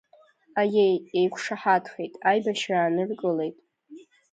[0.61, 3.55] Аиеи, еиқәшаҳаҭхеит, аибашьра ааныркылеит.